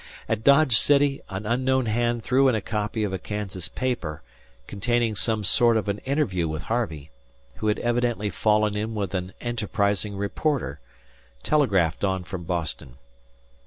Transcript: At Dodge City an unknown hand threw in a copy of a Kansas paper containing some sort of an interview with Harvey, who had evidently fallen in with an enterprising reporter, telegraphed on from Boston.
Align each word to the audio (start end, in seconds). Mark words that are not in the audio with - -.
At 0.27 0.43
Dodge 0.43 0.79
City 0.79 1.21
an 1.29 1.45
unknown 1.45 1.85
hand 1.85 2.23
threw 2.23 2.47
in 2.47 2.55
a 2.55 2.59
copy 2.59 3.03
of 3.03 3.13
a 3.13 3.19
Kansas 3.19 3.67
paper 3.67 4.23
containing 4.65 5.15
some 5.15 5.43
sort 5.43 5.77
of 5.77 5.87
an 5.87 5.99
interview 5.99 6.47
with 6.47 6.63
Harvey, 6.63 7.11
who 7.57 7.67
had 7.67 7.77
evidently 7.77 8.31
fallen 8.31 8.75
in 8.75 8.95
with 8.95 9.13
an 9.13 9.33
enterprising 9.41 10.15
reporter, 10.17 10.79
telegraphed 11.43 12.03
on 12.03 12.23
from 12.23 12.45
Boston. 12.45 12.95